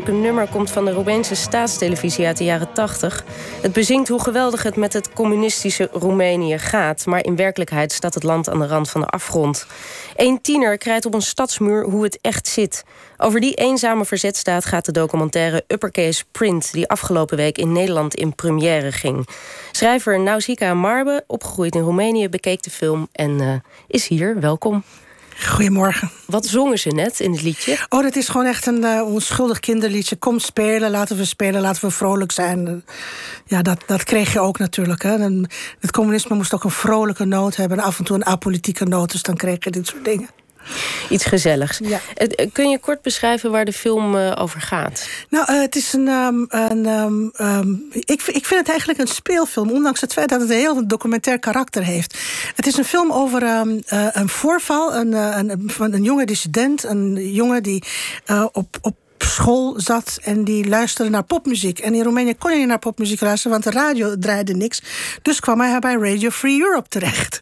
[0.00, 3.24] vrolijke nummer komt van de Roemeense staatstelevisie uit de jaren 80.
[3.62, 7.06] Het bezingt hoe geweldig het met het communistische Roemenië gaat.
[7.06, 9.66] Maar in werkelijkheid staat het land aan de rand van de afgrond.
[10.16, 12.84] Een tiener krijgt op een stadsmuur hoe het echt zit.
[13.16, 16.72] Over die eenzame verzetstaat gaat de documentaire Uppercase Print...
[16.72, 19.28] die afgelopen week in Nederland in première ging.
[19.72, 23.08] Schrijver Nausicaa Marbe, opgegroeid in Roemenië, bekeek de film...
[23.12, 23.54] en uh,
[23.86, 24.40] is hier.
[24.40, 24.82] Welkom.
[25.46, 26.10] Goedemorgen.
[26.26, 27.78] Wat zongen ze net in het liedje?
[27.88, 30.16] Oh, dat is gewoon echt een uh, onschuldig kinderliedje.
[30.16, 32.84] Kom spelen, laten we spelen, laten we vrolijk zijn.
[33.44, 35.02] Ja, dat, dat kreeg je ook natuurlijk.
[35.02, 35.18] Hè.
[35.78, 37.78] het communisme moest ook een vrolijke noot hebben...
[37.78, 40.28] en af en toe een apolitieke noot, dus dan kreeg je dit soort dingen.
[41.08, 41.78] Iets gezelligs.
[41.82, 42.00] Ja.
[42.14, 45.08] Eh, eh, kun je kort beschrijven waar de film uh, over gaat?
[45.28, 46.08] Nou, uh, het is een.
[46.08, 50.40] Um, een um, um, ik, ik vind het eigenlijk een speelfilm, ondanks het feit dat
[50.40, 52.18] het een heel documentair karakter heeft.
[52.54, 54.94] Het is een film over een voorval.
[54.94, 57.84] Een, een, van een jonge dissident, een jongen die
[58.52, 58.96] op, op
[59.30, 61.78] school zat en die luisterde naar popmuziek.
[61.78, 64.82] En in Roemenië kon je niet naar popmuziek luisteren, want de radio draaide niks.
[65.22, 67.40] Dus kwam hij bij Radio Free Europe terecht.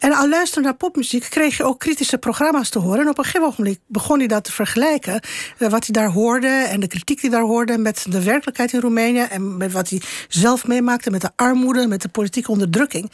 [0.00, 3.00] En al luisteren naar popmuziek kreeg je ook kritische programma's te horen.
[3.00, 5.22] En op een gegeven moment begon hij dat te vergelijken.
[5.58, 8.80] Eh, wat hij daar hoorde en de kritiek die daar hoorde met de werkelijkheid in
[8.80, 9.20] Roemenië.
[9.20, 13.10] En met wat hij zelf meemaakte met de armoede, met de politieke onderdrukking.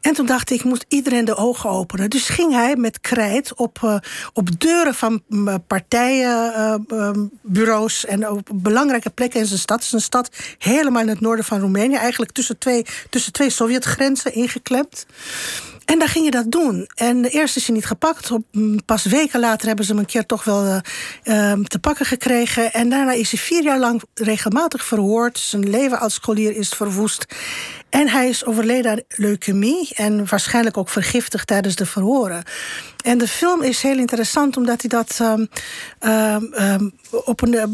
[0.00, 2.10] En toen dacht ik, ik moet iedereen de ogen openen.
[2.10, 3.96] Dus ging hij met krijt op, uh,
[4.32, 5.22] op deuren van
[5.66, 9.76] partijenbureaus uh, en op belangrijke plekken in zijn stad.
[9.76, 11.96] Het is een stad helemaal in het noorden van Roemenië.
[11.96, 15.06] Eigenlijk tussen twee, tussen twee Sovjetgrenzen ingeklemd.
[15.86, 16.88] En daar ging je dat doen.
[16.94, 18.30] En eerst is hij niet gepakt.
[18.84, 22.72] Pas weken later hebben ze hem een keer toch wel uh, te pakken gekregen.
[22.72, 25.38] En daarna is hij vier jaar lang regelmatig verhoord.
[25.38, 27.26] Zijn leven als scholier is verwoest.
[27.96, 32.42] En hij is overleden aan leukemie en waarschijnlijk ook vergiftigd tijdens de verhoren.
[33.04, 35.48] En de film is heel interessant omdat hij dat um,
[36.50, 37.64] um, op, een,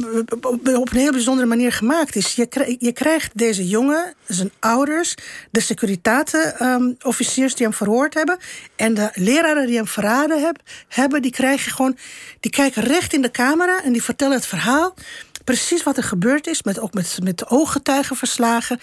[0.77, 2.35] op een heel bijzondere manier gemaakt is.
[2.35, 5.15] Je, je krijgt deze jongen, zijn ouders,
[5.51, 8.39] de securiteitenofficiers die hem verhoord hebben
[8.77, 10.57] en de leraren die hem verraden heb,
[10.89, 11.97] hebben, die krijgen gewoon,
[12.41, 14.95] die kijken recht in de camera en die vertellen het verhaal.
[15.45, 18.79] Precies wat er gebeurd is, met, ook met, met ooggetuigenverslagen.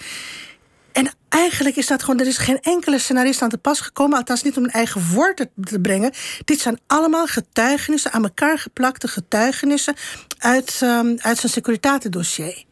[0.92, 4.42] En eigenlijk is dat gewoon, er is geen enkele scenarist aan te pas gekomen, althans
[4.42, 6.12] niet om een eigen woord te brengen.
[6.44, 9.94] Dit zijn allemaal getuigenissen, aan elkaar geplakte getuigenissen
[10.38, 12.64] uit, um, uit zijn securiteitendossier.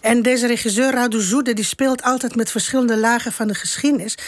[0.00, 4.18] En deze regisseur, Radu Zoede, die speelt altijd met verschillende lagen van de geschiedenis.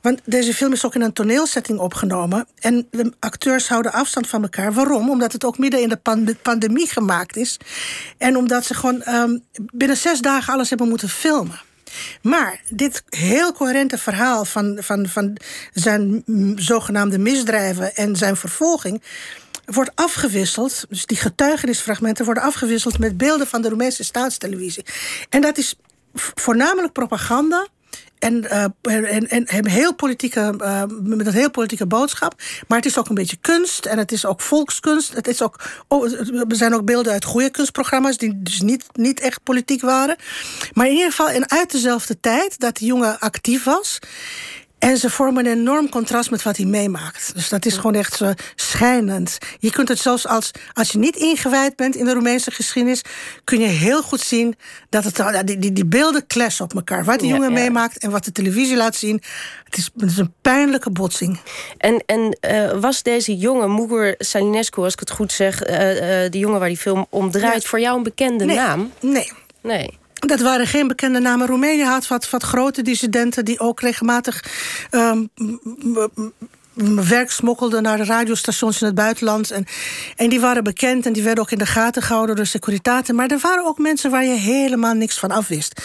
[0.00, 2.46] Want deze film is ook in een toneelsetting opgenomen.
[2.60, 4.72] En de acteurs houden afstand van elkaar.
[4.72, 5.10] Waarom?
[5.10, 7.56] Omdat het ook midden in de pandemie gemaakt is.
[8.18, 11.60] En omdat ze gewoon um, binnen zes dagen alles hebben moeten filmen.
[12.22, 15.36] Maar dit heel coherente verhaal van, van, van
[15.72, 16.22] zijn
[16.56, 19.02] zogenaamde misdrijven en zijn vervolging
[19.64, 20.84] wordt afgewisseld.
[20.88, 24.84] Dus die getuigenisfragmenten worden afgewisseld met beelden van de Roemeense staatstelevisie.
[25.28, 25.74] En dat is
[26.14, 27.66] voornamelijk propaganda
[28.22, 28.64] en, uh,
[29.14, 32.34] en, en, en heel politieke, uh, met een heel politieke boodschap.
[32.68, 35.14] Maar het is ook een beetje kunst en het is ook volkskunst.
[35.14, 36.12] Het is ook, oh,
[36.48, 40.16] er zijn ook beelden uit goede kunstprogramma's die dus niet, niet echt politiek waren.
[40.72, 43.98] Maar in ieder geval, en uit dezelfde tijd dat de jongen actief was.
[44.82, 47.34] En ze vormen een enorm contrast met wat hij meemaakt.
[47.34, 49.38] Dus dat is gewoon echt uh, schijnend.
[49.58, 53.02] Je kunt het zelfs als, als je niet ingewijd bent in de Roemeense geschiedenis,
[53.44, 54.56] kun je heel goed zien
[54.88, 57.04] dat het, uh, die, die, die beelden clashen op elkaar.
[57.04, 59.22] Wat die jongen meemaakt en wat de televisie laat zien.
[59.64, 61.40] Het is, het is een pijnlijke botsing.
[61.78, 65.76] En, en uh, was deze jongen, Mugur Salinescu, als ik het goed zeg, uh,
[66.30, 68.56] de jongen waar die film om draait, voor jou een bekende nee.
[68.56, 68.92] naam?
[69.00, 69.32] Nee.
[69.60, 70.00] Nee.
[70.26, 71.46] Dat waren geen bekende namen.
[71.46, 74.44] Roemenië had wat, wat grote dissidenten die ook regelmatig
[74.90, 75.30] um,
[77.08, 79.50] werk smokkelde naar de radiostations in het buitenland.
[79.50, 79.66] En,
[80.16, 83.14] en die waren bekend en die werden ook in de gaten gehouden door securiteiten.
[83.14, 85.82] Maar er waren ook mensen waar je helemaal niks van afwist.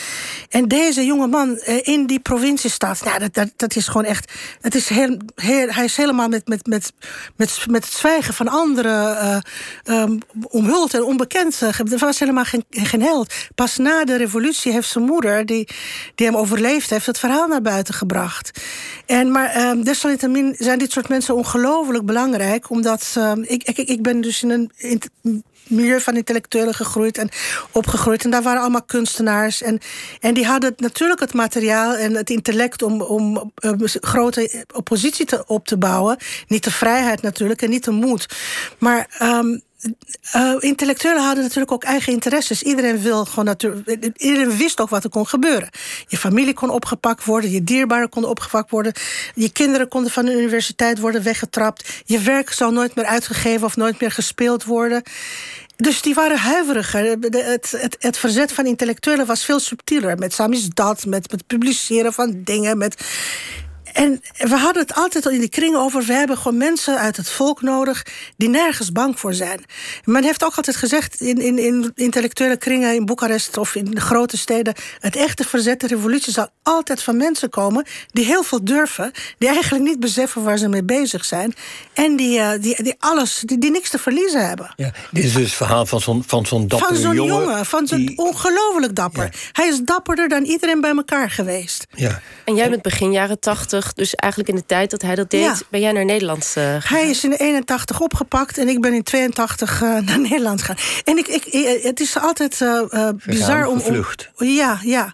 [0.50, 4.32] En deze jonge man eh, in die provinciestad, nou, dat, dat, dat is gewoon echt.
[4.62, 6.94] Het is heel, hij is helemaal met, met, met,
[7.36, 9.44] met, met het zwijgen van anderen
[9.90, 10.04] uh,
[10.50, 11.62] omhuld en onbekend.
[11.62, 13.34] Er was helemaal geen, geen held.
[13.56, 15.68] Pas na de revolutie heeft zijn moeder, die,
[16.16, 18.52] die hem overleefd heeft, het verhaal naar buiten gebracht.
[19.06, 22.70] En, maar um, desalniettemin zijn dit soort mensen ongelooflijk belangrijk.
[22.70, 24.72] Omdat uh, ik, ik, ik ben dus in een
[25.70, 27.30] milieu van intellectuelen gegroeid en
[27.72, 28.24] opgegroeid.
[28.24, 29.62] En daar waren allemaal kunstenaars.
[29.62, 29.80] En,
[30.20, 35.44] en die hadden natuurlijk het materiaal en het intellect om, om uh, grote oppositie te,
[35.46, 36.18] op te bouwen.
[36.48, 38.26] Niet de vrijheid natuurlijk en niet de moed.
[38.80, 39.62] Maar um,
[40.36, 42.64] uh, intellectuelen hadden natuurlijk ook eigen interesses.
[42.64, 45.70] Iedereen, wil gewoon natuurlijk, iedereen wist ook wat er kon gebeuren.
[46.08, 48.94] Je familie kon opgepakt worden, je dierbaren konden opgepakt worden,
[49.36, 53.76] je kinderen konden van de universiteit worden weggetrapt, je werk zou nooit meer uitgegeven of
[53.76, 55.04] nooit meer gespeeld worden.
[55.76, 57.18] Dus die waren huiveriger.
[57.20, 60.18] het, het, het, verzet van intellectuelen was veel subtieler.
[60.18, 60.38] Met
[60.74, 63.04] dat, met het publiceren van dingen, met
[63.98, 66.04] en we hadden het altijd al in die kring over.
[66.04, 68.06] We hebben gewoon mensen uit het volk nodig
[68.38, 69.64] die nergens bang voor zijn.
[70.04, 74.02] Men heeft ook altijd gezegd in, in, in intellectuele kringen in Boekarest of in de
[74.02, 74.74] grote steden.
[75.00, 79.12] Het echte verzet, de revolutie zal altijd van mensen komen die heel veel durven.
[79.38, 81.54] Die eigenlijk niet beseffen waar ze mee bezig zijn.
[81.94, 84.74] En die, uh, die, die alles, die, die niks te verliezen hebben.
[84.76, 87.04] Ja, dit is dus het verhaal van zo'n van zo'n dapper jongen.
[87.04, 88.18] Van zo'n jongen, van zo'n die...
[88.18, 89.50] ongelooflijk dapper.
[89.52, 91.88] Hij is dapperder dan iedereen bij elkaar geweest.
[91.96, 92.22] Ja.
[92.46, 95.64] En jij bent begin jaren tachtig dus eigenlijk in de tijd dat hij dat deed,
[95.70, 96.98] ben jij naar Nederland uh, gegaan?
[96.98, 100.78] Hij is in 81 opgepakt en ik ben in 82 uh, eh, naar Nederland gegaan.
[101.04, 104.06] En ik, ik, eh, het is altijd uh, bizar om, om.
[104.38, 105.14] Ja, ja.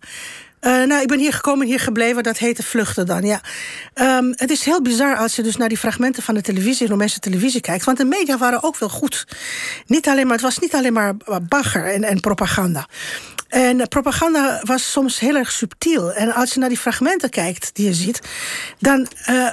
[0.61, 2.23] Uh, nou, ik ben hier gekomen en hier gebleven.
[2.23, 3.41] Dat heette vluchten dan, ja.
[3.95, 6.87] Um, het is heel bizar als je dus naar die fragmenten van de televisie...
[6.87, 7.85] Romeinse televisie kijkt.
[7.85, 9.25] Want de media waren ook wel goed.
[9.87, 11.13] Niet alleen maar, het was niet alleen maar
[11.47, 12.87] bagger en, en propaganda.
[13.53, 16.13] En propaganda was soms heel erg subtiel.
[16.13, 18.21] En als je naar die fragmenten kijkt die je ziet,
[18.79, 19.47] dan uh,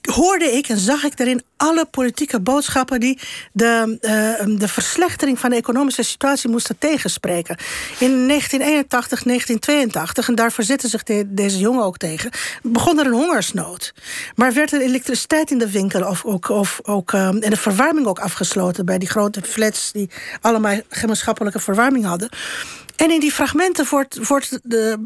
[0.00, 3.18] hoorde ik en zag ik daarin alle politieke boodschappen die
[3.52, 7.56] de, uh, de verslechtering van de economische situatie moesten tegenspreken.
[7.98, 12.30] In 1981, 1982, en daar verzetten zich deze jongen ook tegen,
[12.62, 13.94] begon er een hongersnood.
[14.34, 18.06] Maar werd er elektriciteit in de winkel of, ook, of, ook, uh, en de verwarming
[18.06, 20.10] ook afgesloten bij die grote flats die
[20.40, 22.28] allemaal gemeenschappelijke verwarming hadden.
[22.96, 23.86] En in die fragmenten
[24.28, 24.98] wordt, de,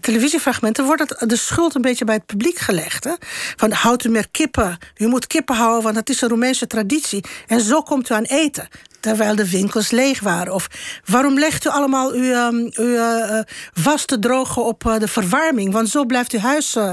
[0.00, 3.04] televisiefragmenten wordt de schuld een beetje bij het publiek gelegd.
[3.04, 3.12] Hè?
[3.56, 4.78] Van houdt u meer kippen.
[4.96, 7.24] U moet kippen houden, want dat is een Roemeense traditie.
[7.46, 8.68] En zo komt u aan eten.
[9.00, 10.54] Terwijl de winkels leeg waren.
[10.54, 10.68] Of
[11.04, 13.40] waarom legt u allemaal uw, um, uw uh,
[13.82, 15.72] was te drogen op uh, de verwarming?
[15.72, 16.92] Want zo blijft uw huis uh,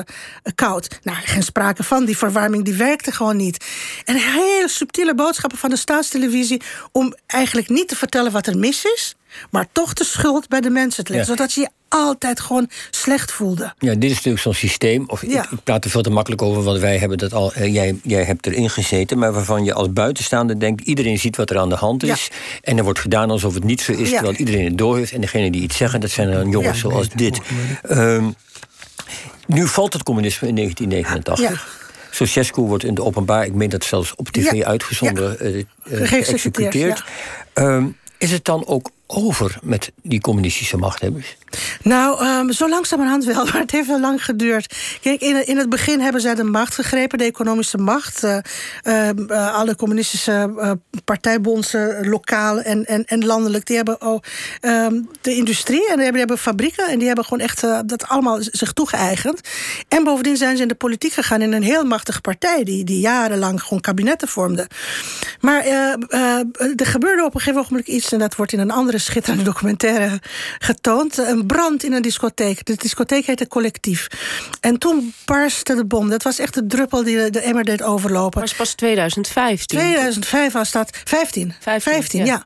[0.55, 0.99] koud.
[1.03, 2.05] Nou, geen sprake van.
[2.05, 3.65] Die verwarming die werkte gewoon niet.
[4.05, 6.61] En hele subtiele boodschappen van de staatstelevisie...
[6.91, 9.15] om eigenlijk niet te vertellen wat er mis is
[9.49, 11.35] maar toch de schuld bij de mensen te leggen.
[11.35, 13.73] Zodat je je altijd gewoon slecht voelde.
[13.79, 15.03] Ja, dit is natuurlijk zo'n systeem.
[15.07, 17.53] Of ik, ik, praat er veel te makkelijk over, want wij hebben dat al.
[17.57, 21.49] Uh, jij, jij hebt erin gezeten, maar waarvan je als buitenstaander denkt: iedereen ziet wat
[21.49, 22.29] er aan de hand is.
[22.61, 25.11] En er wordt gedaan alsof het niet zo is, terwijl iedereen het door heeft.
[25.11, 27.39] En degene die iets zeggen, dat zijn dan jongens zoals dit.
[27.89, 28.35] Um,
[29.47, 31.79] nu valt het communisme in 1989.
[32.11, 35.63] Ceausescu wordt in de openbaar, ik meen dat zelfs op tv uitgezonden, uh, uh,
[36.07, 37.03] geëxecuteerd.
[37.53, 41.37] Um, is het dan ook over met die communistische machthebbers?
[41.83, 44.75] Nou, um, zo langzamerhand wel, maar het heeft wel lang geduurd.
[45.01, 48.23] Kijk, in, in het begin hebben zij de macht gegrepen, de economische macht.
[48.23, 48.37] Uh,
[48.83, 50.71] uh, alle communistische uh,
[51.05, 54.21] partijbondsen, lokaal en, en, en landelijk, die hebben oh,
[55.21, 58.37] de industrie en die hebben, die hebben fabrieken en die hebben gewoon echt dat allemaal
[58.41, 59.41] zich toegeëigend.
[59.87, 62.99] En bovendien zijn ze in de politiek gegaan in een heel machtige partij, die, die
[62.99, 64.67] jarenlang gewoon kabinetten vormde.
[65.39, 65.65] Maar
[66.75, 70.19] er gebeurde op een gegeven moment iets, en dat wordt in een andere schitterende documentaire
[70.59, 71.17] getoond.
[71.17, 72.65] Een brand in een discotheek.
[72.65, 74.07] De discotheek heette Collectief.
[74.59, 76.09] En toen barstte de bom.
[76.09, 78.39] Dat was echt de druppel die de emmer deed overlopen.
[78.39, 79.79] Dat was pas 2015.
[79.79, 80.97] 2005 was dat.
[81.03, 81.53] 15.
[81.59, 82.45] 15, ja.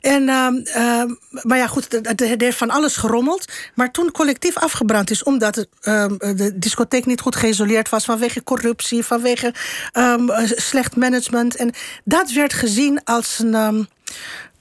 [0.00, 1.02] En, uh,
[1.42, 3.52] maar ja, goed, er heeft van alles gerommeld.
[3.74, 5.22] Maar toen Collectief afgebrand is...
[5.22, 8.04] omdat het, ehm, de discotheek niet goed geïsoleerd was...
[8.04, 9.54] vanwege corruptie, vanwege
[9.92, 11.56] ehm, slecht management.
[11.56, 11.72] En
[12.04, 13.88] dat werd gezien als een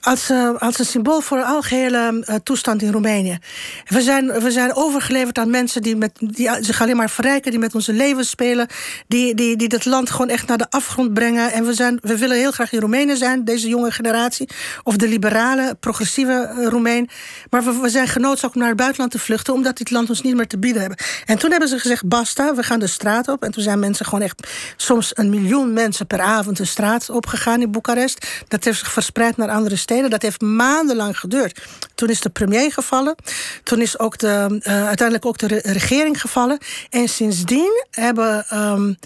[0.03, 3.38] als, uh, als een symbool voor de algehele uh, toestand in Roemenië.
[3.86, 7.60] We zijn, we zijn overgeleverd aan mensen die, met, die zich alleen maar verrijken, die
[7.60, 8.67] met onze levens spelen,
[9.07, 11.51] die, die, die dat land gewoon echt naar de afgrond brengen.
[11.51, 14.50] En we, zijn, we willen heel graag in Roemenië zijn, deze jonge generatie,
[14.83, 17.10] of de liberale, progressieve uh, Roemeen.
[17.50, 20.22] Maar we, we zijn genoodzaakt om naar het buitenland te vluchten, omdat dit land ons
[20.22, 21.00] niet meer te bieden hebben.
[21.25, 23.43] En toen hebben ze gezegd: basta, we gaan de straat op.
[23.43, 27.62] En toen zijn mensen gewoon echt soms een miljoen mensen per avond de straat opgegaan
[27.62, 28.27] in Boekarest.
[28.48, 29.91] Dat heeft zich verspreid naar andere steden.
[30.01, 31.62] Dat heeft maandenlang geduurd.
[31.95, 33.15] Toen is de premier gevallen.
[33.63, 36.57] Toen is ook de, uh, uiteindelijk ook de regering gevallen.
[36.89, 38.97] En sindsdien hebben um,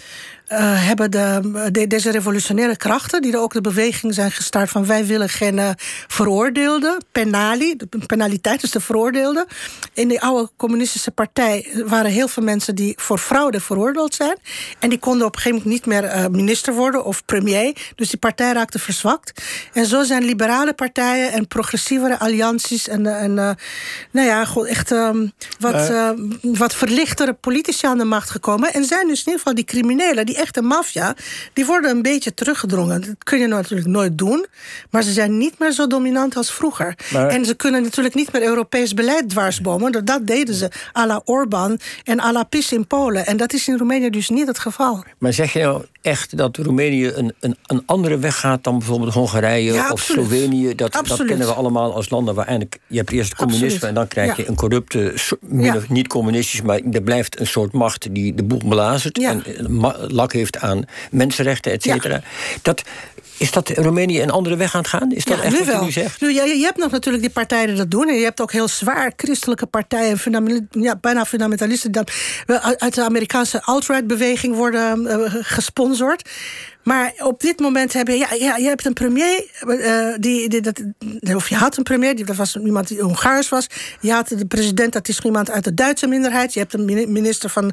[0.52, 5.06] uh, hebben de, deze revolutionaire krachten, die er ook de beweging zijn gestart van wij
[5.06, 5.70] willen geen uh,
[6.06, 9.46] veroordeelden, penali, de penaliteit is de veroordeelde.
[9.92, 14.36] In de oude communistische partij waren heel veel mensen die voor fraude veroordeeld zijn.
[14.78, 17.76] En die konden op een gegeven moment niet meer minister worden of premier.
[17.94, 19.42] Dus die partij raakte verzwakt.
[19.72, 23.34] En zo zijn liberale partijen en progressievere allianties en, en
[24.10, 25.26] nou ja, gewoon echt ehm,
[25.58, 25.92] wat,
[26.42, 28.72] wat verlichtere politici aan de macht gekomen.
[28.72, 31.16] En zijn dus in ieder geval die criminelen, die echte maffia,
[31.52, 33.00] die worden een beetje teruggedrongen.
[33.00, 34.46] Dat kun je natuurlijk nooit doen,
[34.90, 36.94] maar ze zijn niet meer zo dominant als vroeger.
[37.12, 40.04] En ze kunnen natuurlijk niet meer Europees beleid dwarsbomen.
[40.04, 43.26] Dat deden ze à la Orbán en à la PIS in Polen.
[43.26, 45.04] En dat is in Roemenië dus niet het geval.
[45.18, 49.12] Maar zeg je nou echt dat Roemenië een, een, een andere weg gaat dan bijvoorbeeld
[49.12, 50.74] Hongarije of Slovenië?
[50.74, 52.46] Dat, dat kennen we allemaal als landen waar
[52.86, 55.14] je hebt eerst communisme en dan krijg je een corrupte,
[55.88, 56.62] niet communistisch...
[56.62, 59.18] maar er blijft een soort macht die de boel belazert...
[59.18, 59.42] en
[60.08, 62.22] lak heeft aan mensenrechten, et cetera.
[62.62, 62.82] Dat,
[63.38, 65.12] is dat Roemenië een andere weg aan het gaan?
[65.12, 66.20] Is dat echt wat je nu zegt?
[66.20, 68.08] Nu, ja, je hebt nog natuurlijk die partijen die dat doen.
[68.08, 71.92] En je hebt ook heel zwaar christelijke partijen, ja, bijna fundamentalisten...
[71.92, 72.02] die
[72.76, 76.28] uit de Amerikaanse alt-right-beweging worden uh, gesponsord.
[76.88, 80.60] Maar op dit moment heb je, ja, ja, je hebt een premier, uh, die, die,
[80.60, 80.82] dat,
[81.34, 83.66] of je had een premier, die, dat was iemand die Hongaars was.
[84.00, 86.52] Je had de president, dat is iemand uit de Duitse minderheid.
[86.52, 87.64] Je hebt een minister van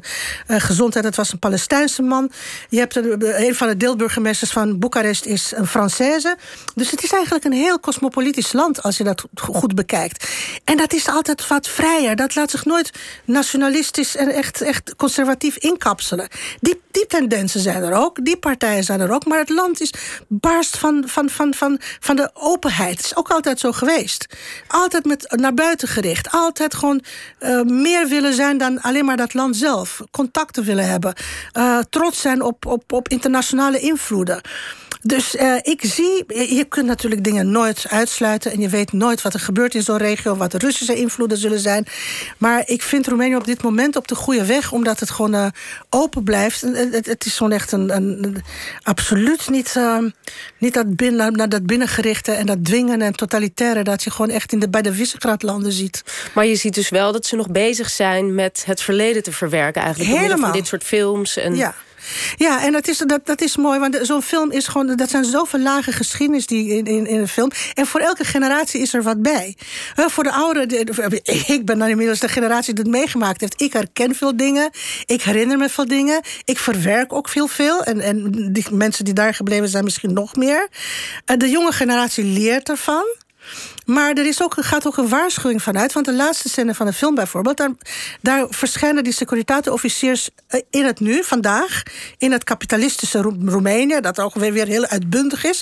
[0.48, 2.30] uh, Gezondheid, dat was een Palestijnse man.
[2.68, 6.36] Je hebt een, een van de deelburgemeesters van Boekarest is een Française.
[6.74, 10.28] Dus het is eigenlijk een heel cosmopolitisch land als je dat goed bekijkt.
[10.64, 12.16] En dat is altijd wat vrijer.
[12.16, 12.90] Dat laat zich nooit
[13.24, 16.28] nationalistisch en echt, echt conservatief inkapselen.
[16.60, 19.26] Die, die tendensen zijn er ook, die partijen zijn er ook.
[19.26, 19.92] Maar het land is
[20.28, 22.96] barst van, van, van, van, van de openheid.
[22.96, 24.26] Het is ook altijd zo geweest.
[24.68, 26.30] Altijd met, naar buiten gericht.
[26.30, 27.04] Altijd gewoon
[27.64, 30.00] meer willen zijn dan alleen maar dat land zelf.
[30.10, 31.14] Contacten willen hebben.
[31.90, 34.40] Trots zijn op, op, op internationale invloeden.
[35.02, 36.24] Dus ik zie,
[36.56, 38.52] je kunt natuurlijk dingen nooit uitsluiten...
[38.52, 40.36] en je weet nooit wat er gebeurt in zo'n regio...
[40.36, 41.86] wat de Russische invloeden zullen zijn.
[42.38, 44.72] Maar ik vind Roemenië op dit moment op de goede weg...
[44.72, 45.52] omdat het gewoon
[45.90, 46.60] open blijft.
[46.60, 48.42] Het, het, is gewoon echt een, een,
[48.86, 49.98] absoluut niet, uh,
[50.58, 52.32] niet dat, binnen, naar dat binnengerichte...
[52.32, 53.82] en dat dwingen en totalitaire...
[53.82, 56.02] dat je gewoon echt in de, bij de Visegrad-landen ziet.
[56.34, 58.34] Maar je ziet dus wel dat ze nog bezig zijn...
[58.34, 60.16] met het verleden te verwerken eigenlijk.
[60.18, 60.50] Helemaal.
[60.50, 61.56] Van dit soort films en...
[61.56, 61.74] Ja.
[62.36, 64.96] Ja, en dat is, dat, dat is mooi, want zo'n film is gewoon...
[64.96, 67.50] dat zijn zoveel lage geschiedenis die in, in, in een film.
[67.74, 69.56] En voor elke generatie is er wat bij.
[69.96, 70.64] voor de ouderen...
[71.56, 73.62] Ik ben dan inmiddels de generatie die het meegemaakt heeft.
[73.62, 74.70] Ik herken veel dingen.
[75.04, 76.20] Ik herinner me veel dingen.
[76.44, 77.82] Ik verwerk ook veel veel.
[77.82, 80.68] En, en die mensen die daar gebleven zijn misschien nog meer.
[81.24, 83.04] De jonge generatie leert ervan.
[83.86, 85.92] Maar er is ook, gaat ook een waarschuwing vanuit.
[85.92, 87.56] Want de laatste scène van de film bijvoorbeeld...
[87.56, 87.70] daar,
[88.20, 91.82] daar verschijnen die securiteitsofficiers eh, in het nu, vandaag...
[92.18, 95.60] in het kapitalistische Roemenië, dat ook weer, weer heel uitbundig is.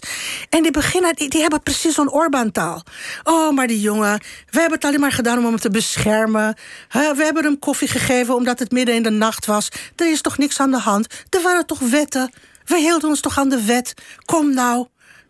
[0.49, 2.83] En die beginnen, die, die hebben precies zo'n Orbán-taal.
[3.25, 6.57] Oh, maar die jongen, we hebben het alleen maar gedaan om hem te beschermen.
[6.91, 9.69] we hebben hem koffie gegeven omdat het midden in de nacht was.
[9.97, 11.07] Er is toch niks aan de hand?
[11.31, 12.33] Er waren toch wetten?
[12.65, 13.95] We hielden ons toch aan de wet?
[14.25, 14.87] Kom nou,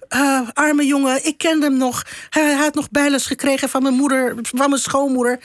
[0.09, 2.03] uh, arme jongen, ik kende hem nog.
[2.31, 5.41] Hij, had nog bijles gekregen van mijn moeder, van mijn schoonmoeder.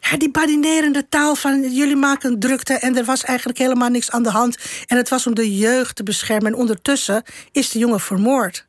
[0.00, 4.22] Ja, die badinerende taal van jullie maken drukte en er was eigenlijk helemaal niks aan
[4.22, 4.56] de hand.
[4.86, 6.52] En het was om de jeugd te beschermen.
[6.52, 8.66] En ondertussen is de jongen vermoord.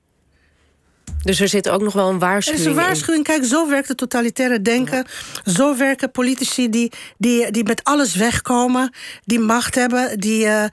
[1.23, 2.65] Dus er zit ook nog wel een waarschuwing.
[2.65, 3.23] Er is een waarschuwing.
[3.23, 5.05] Kijk, zo werkt het totalitaire denken.
[5.45, 8.93] Zo werken politici die, die, die met alles wegkomen,
[9.25, 10.65] die macht hebben, die, uh,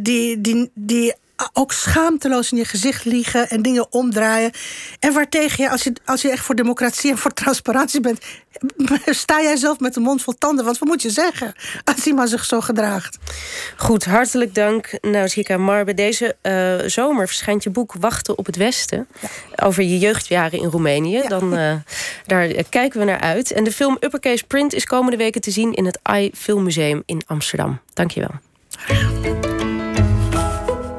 [0.00, 1.14] die, die, die
[1.52, 4.50] ook schaamteloos in je gezicht liegen en dingen omdraaien.
[4.98, 8.20] En waartegen je, als je, als je echt voor democratie en voor transparantie bent,
[9.06, 10.64] sta jij zelf met de mond vol tanden.
[10.64, 11.52] Want wat moet je zeggen
[11.84, 13.18] als iemand zich zo gedraagt?
[13.76, 15.94] Goed, hartelijk dank, Nausicaa Marbe.
[15.94, 19.08] Deze uh, zomer verschijnt je boek Wachten op het Westen.
[19.62, 21.22] Over je jeugdjaren in Roemenië.
[21.28, 21.74] Dan, uh,
[22.26, 23.52] daar kijken we naar uit.
[23.52, 27.22] En de film Uppercase Print is komende weken te zien in het AI Filmmuseum in
[27.26, 27.80] Amsterdam.
[27.92, 29.43] Dank je wel.